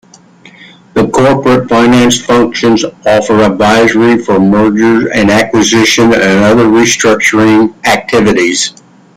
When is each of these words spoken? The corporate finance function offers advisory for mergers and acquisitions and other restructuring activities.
The 0.95 1.07
corporate 1.09 1.69
finance 1.69 2.17
function 2.19 2.75
offers 3.05 3.43
advisory 3.45 4.17
for 4.17 4.39
mergers 4.39 5.11
and 5.13 5.29
acquisitions 5.29 6.15
and 6.15 6.43
other 6.43 6.65
restructuring 6.65 7.75
activities. 7.85 8.73